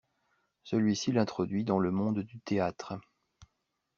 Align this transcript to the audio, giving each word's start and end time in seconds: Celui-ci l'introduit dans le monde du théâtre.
Celui-ci 0.63 1.11
l'introduit 1.11 1.63
dans 1.63 1.77
le 1.77 1.91
monde 1.91 2.21
du 2.21 2.39
théâtre. 2.39 2.99